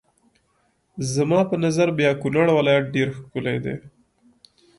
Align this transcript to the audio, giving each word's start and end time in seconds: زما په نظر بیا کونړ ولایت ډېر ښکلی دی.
زما 1.13 1.39
په 1.49 1.55
نظر 1.65 1.87
بیا 1.99 2.11
کونړ 2.21 2.45
ولایت 2.57 2.85
ډېر 2.95 3.07
ښکلی 3.17 3.57
دی. 3.65 3.75